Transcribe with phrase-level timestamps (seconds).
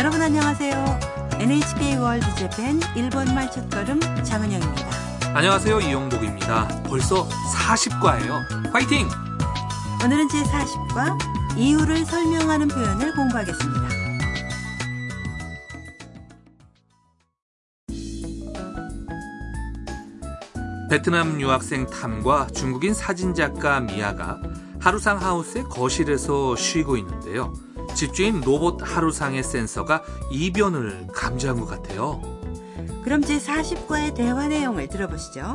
[0.00, 0.98] 여러분 안녕하세요.
[1.40, 4.88] NHK 월드 재팬 일본말 첫걸음 장은영입니다.
[5.34, 5.78] 안녕하세요.
[5.78, 6.68] 이용복입니다.
[6.84, 8.72] 벌써 40과예요.
[8.72, 9.06] 화이팅!
[10.02, 13.88] 오늘은 제40과 이유를 설명하는 표현을 공부하겠습니다.
[20.88, 24.40] 베트남 유학생 탐과 중국인 사진작가 미아가
[24.80, 27.52] 하루상 하우스의 거실에서 쉬고 있는데요.
[27.95, 32.21] 집주인 로봇 하루상의 센서가 이변을 감지한 것 같아요.
[33.03, 35.53] 그럼 제40과의 대화 내용을 들어보시죠.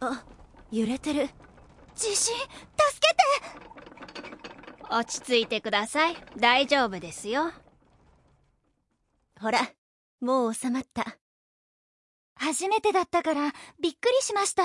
[0.00, 0.22] あ
[0.70, 1.28] 揺れてる
[1.94, 2.69] 地震助けて
[4.90, 7.52] 落ち着いてください大丈夫ですよ
[9.40, 9.60] ほら
[10.20, 11.18] もう収まった
[12.34, 14.62] 初めてだったからびっくりしました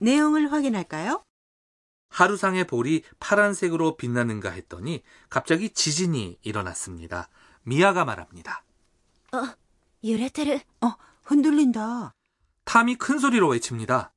[0.00, 1.24] 내용을 확인할까요?
[2.08, 7.28] 하루상의 볼이 파란색으로 빛나는가 했더니 갑자기 지진이 일어났습니다.
[7.62, 8.64] 미아가 말합니다.
[9.30, 9.56] あ
[10.02, 12.14] 揺れてる 어, 흔들린다.
[12.64, 14.12] 탐이 큰 소리로 외칩니다.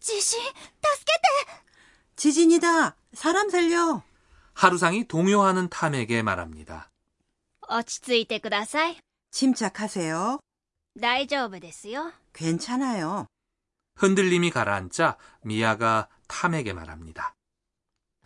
[0.00, 0.54] 地震助
[1.04, 1.18] け
[2.16, 2.96] 지진이다.
[3.14, 4.02] 사람 살려.
[4.54, 6.90] 하루상이 동요하는 탐에게 말합니다.
[7.68, 8.96] て落ち着いてください
[9.30, 10.40] 침착하세요.
[10.98, 13.26] 大丈夫ですよ 괜찮아요.
[13.94, 17.34] 흔들림이 가라앉자 미아가 탐에게 말합니다.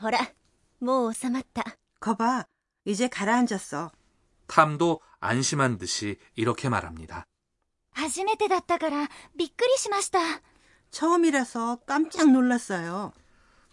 [0.01, 0.33] ほら
[0.81, 1.65] もう収まった
[2.01, 2.45] 거봐.
[2.85, 3.91] 이제 가라앉았어.
[4.47, 7.25] 탐도 안심한 듯이 이렇게 말합니다.
[7.95, 10.19] 初めてだったからびっくりしました
[10.93, 13.13] 처음이라서 깜짝 놀랐어요.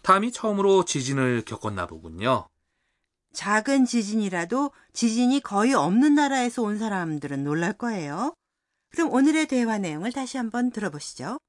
[0.05, 2.47] 탐이 처음으로 지진을 겪었나 보군요.
[3.33, 8.35] 작은 지진이라도 지진이 거의 없는 나라에서 온 사람들은 놀랄 거예요.
[8.91, 11.39] 그럼 오늘의 대화 내용을 다시 한번 들어보시죠.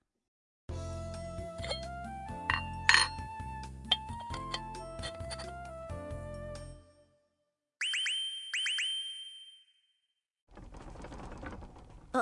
[12.15, 12.21] 어,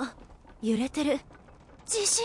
[0.64, 1.16] 유레테르,
[1.84, 2.24] 지시?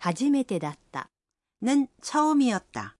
[0.00, 1.10] 初めてだった
[1.62, 2.96] 는 처음이었다.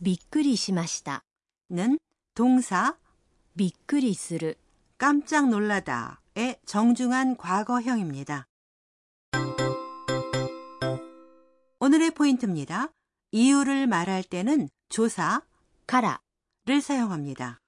[0.00, 1.24] びっくりしました
[1.70, 1.98] 는
[2.34, 2.96] 동사
[3.54, 4.58] びっくりする
[4.98, 8.46] 깜짝 놀라다의 정중한 과거형입니다.
[11.78, 12.90] 오늘의 포인트입니다.
[13.32, 15.42] 이유를 말할 때는 조사
[15.86, 16.20] から
[16.66, 17.60] 를 사용합니다.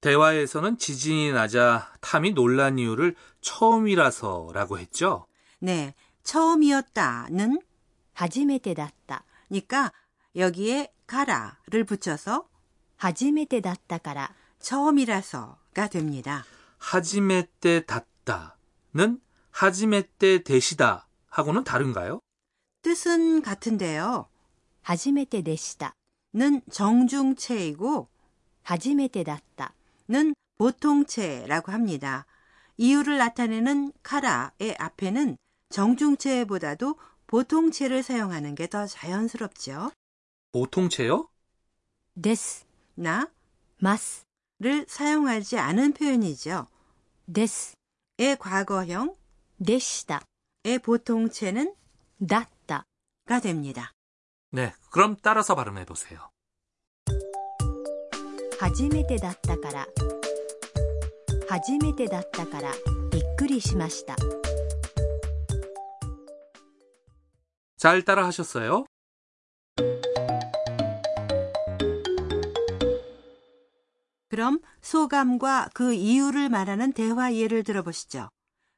[0.00, 5.26] 대화에서는 지진이 나자 탐이 놀란 이유를 처음이라서라고 했죠.
[5.58, 7.60] 네, 처음이었다는
[8.14, 9.92] 初めてだった 니까
[10.36, 12.48] 여기에 가라를 붙여서
[12.96, 16.44] 初めてだったから 처음이라서가 됩니다.
[16.78, 19.20] 하지메 때 닿다는
[19.50, 22.20] 하지메 때 대시다 하고는 다른가요?
[22.82, 24.28] 뜻은 같은데요.
[24.82, 25.94] 初めてでした
[26.34, 28.08] 는 정중체이고
[28.62, 29.74] 初めてだった
[30.08, 32.26] 는 보통체라고 합니다.
[32.76, 35.36] 이유를 나타내는 카라의 앞에는
[35.70, 39.92] 정중체보다도 보통체를 사용하는 게 더 자연스럽죠.
[40.52, 41.28] 보통체요?
[42.20, 42.66] です。
[42.96, 43.28] 나
[43.78, 44.26] ます。
[44.58, 46.66] 를 사용하지 않은 표현이죠.
[47.32, 47.74] です。
[48.18, 49.14] 의 과거형,
[49.60, 50.22] でした。
[50.64, 51.74] 의 보통체는
[52.26, 52.84] だった。
[53.26, 53.92] 가 됩니다.
[54.52, 56.28] 네, 그럼 따라서 발음해 보세요.
[58.58, 59.86] 初めてだったから。
[61.48, 62.72] 初めてだったから、
[63.10, 64.16] びっくりしました。
[67.84, 68.84] 잘 따라 하셨어요?
[74.28, 78.28] 그럼 소감과 그 이유를 말하는 대화 예를 들어보시죠.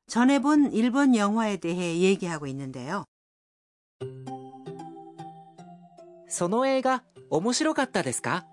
[0.06, 3.04] 전에 본 일본 영화에 대해 얘기하고 있는데요.
[6.28, 8.46] その映画面白かったですか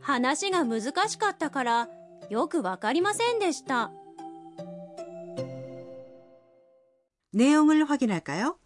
[0.00, 1.88] 話が難しかったから
[2.28, 3.92] よくわかりませんでした。
[7.32, 8.58] 내용을 확인할까요?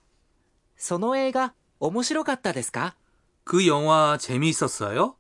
[0.77, 2.97] その映画面白かったですか
[3.44, 5.17] 그 영화 재미있었어요?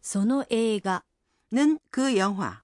[0.00, 1.04] その映画、
[1.52, 2.62] 는 그 영화,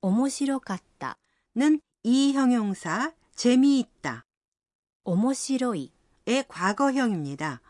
[0.00, 1.18] 面白かった。
[1.56, 4.24] 는 이 형용사 재미있다
[5.04, 5.92] 面白い。
[6.26, 7.60] 의 과거형입니다.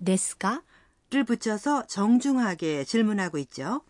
[0.00, 0.62] ですか
[1.10, 3.84] 를 붙여서 정중하게 질문하고 있죠.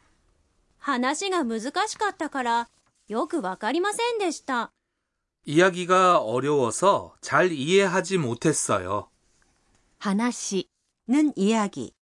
[0.78, 2.68] 話が難しかったから、
[3.06, 4.72] よくわかりませんでした。
[5.46, 9.08] 이야기가 어려워서 잘 이해하지 못했어요.
[9.98, 10.66] 話、
[11.08, 11.94] 는 이야기,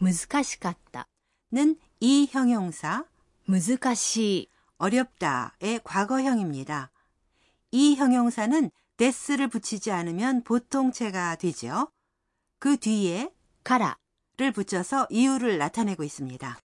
[0.00, 1.06] 難しかった。
[1.52, 3.04] 는 이 형용사
[3.48, 4.50] 難しい。
[4.78, 6.90] 어렵다의 과거형입니다.
[7.70, 11.90] 이 형용사는 데스를 붙이지 않으면 보통체가 되죠.
[12.58, 13.30] 그 뒤에
[13.62, 13.98] から、
[14.38, 16.58] 를 붙여서 이유를 나타내고 있습니다.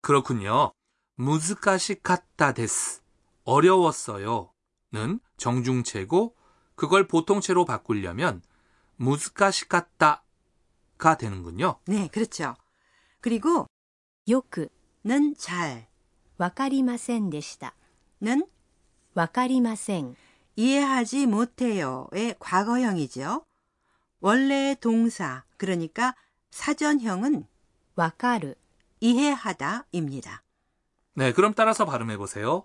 [0.00, 0.72] 그렇군요.
[1.14, 3.00] 무즈카시카타 데스.
[3.44, 4.52] 어려웠어요.
[4.96, 6.36] 는 정중체고
[6.74, 8.42] 그걸 보통체로 바꾸려면
[8.96, 10.22] 무즈카시카타가
[11.18, 11.78] 되는군요.
[11.86, 12.54] 네, 그렇죠.
[13.20, 13.66] 그리고
[14.26, 14.70] よく、
[15.04, 15.86] 는 잘,
[16.38, 17.74] わかりませんでした。
[18.20, 18.44] 는
[19.14, 20.16] わかりません。
[20.56, 23.44] 이해하지 못해요의 과거형이죠.
[24.20, 26.14] 원래의 동사, 그러니까
[26.50, 27.46] 사전형은
[27.96, 28.56] わかる。
[29.00, 30.42] 이해하다입니다.
[31.14, 32.64] 네, 그럼 따라서 발음해 보세요.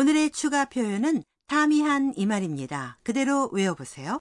[0.00, 2.98] 오늘의 추가 표현은 타미한 이 말입니다.
[3.02, 4.18] 그대로 외워보세요.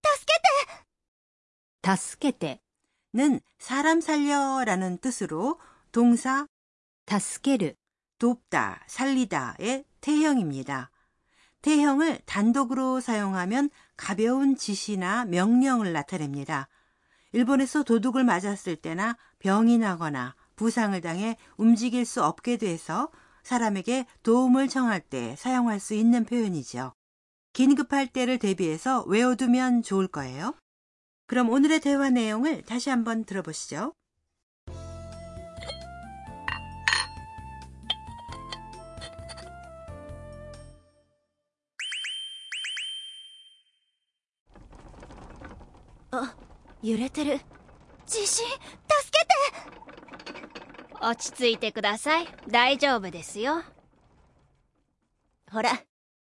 [0.00, 0.84] 다스케테!
[1.82, 5.60] 다스케테는 사람 살려라는 뜻으로
[5.92, 6.46] 동사
[7.04, 7.74] 다스케르
[8.18, 10.90] 돕다, 살리다의 태형입니다.
[11.60, 13.68] 태형을 단독으로 사용하면
[13.98, 16.68] 가벼운 지시나 명령을 나타냅니다.
[17.32, 23.10] 일본에서 도둑을 맞았을 때나 병이 나거나 부상을 당해 움직일 수 없게 돼서
[23.44, 26.92] 사람에게 도움을 청할 때 사용할 수 있는 표현이죠.
[27.52, 30.54] 긴급할 때를 대비해서 외워두면 좋을 거예요.
[31.26, 33.92] 그럼 오늘의 대화 내용을 다시 한번 들어보시죠.
[46.12, 46.18] 어,
[46.84, 47.38] 유레테르,
[48.06, 48.44] 지시?
[51.03, 53.63] 落ち着いてください大丈夫ですよ
[55.51, 55.71] ほら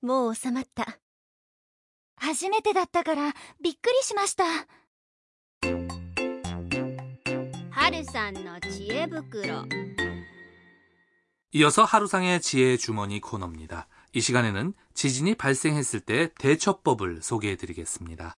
[0.01, 0.99] もう収まった
[2.15, 4.43] 初めてだったからびっくりしました
[7.69, 9.65] はるさんの知恵袋
[11.51, 13.87] 이어서 하루상의 지혜 주머니 코너입니다.
[14.13, 18.35] 이 시간에는 지진이 발생했을 때 대처법을 소개해 드리겠습니다.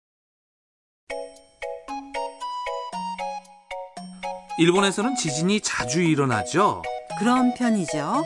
[4.58, 6.82] 일본에서는 지진이 자주 일어나죠?
[7.20, 8.24] 그런 편이죠.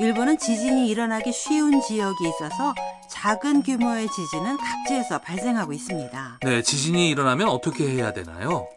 [0.00, 2.74] 일본은 지진이 일어나기 쉬운 지역이 있어서
[3.08, 6.38] 작은 규모의 지진은 각지에서 발생하고 있습니다.
[6.42, 8.68] 네, 지진이 일어나면 어떻게 해야 되나요?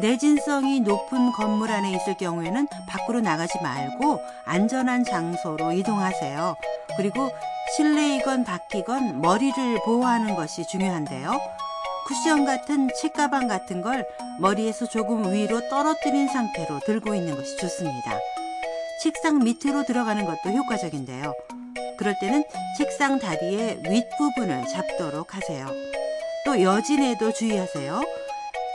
[0.00, 6.56] 내진성이 높은 건물 안에 있을 경우에는 밖으로 나가지 말고 안전한 장소로 이동하세요.
[6.96, 7.30] 그리고
[7.76, 11.40] 실내이건 밖이건 머리를 보호하는 것이 중요한데요.
[12.10, 14.04] 쿠션 같은 책가방 같은 걸
[14.40, 18.18] 머리에서 조금 위로 떨어뜨린 상태로 들고 있는 것이 좋습니다.
[19.00, 21.32] 책상 밑으로 들어가는 것도 효과적인데요.
[21.96, 22.42] 그럴 때는
[22.76, 25.68] 책상 다리의 윗부분을 잡도록 하세요.
[26.44, 28.02] 또 여진에도 주의하세요.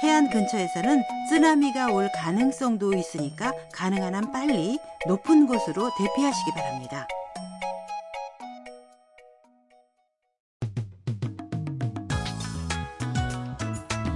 [0.04, 7.06] 해안 근처에서는 쓰나미가 올 가능성도 있으니까 가능한 한 빨리 높은 곳으로 대피하시기 바랍니다.